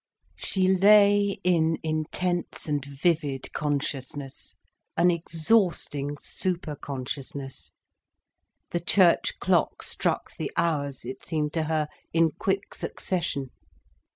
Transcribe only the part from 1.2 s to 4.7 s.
in intense and vivid consciousness,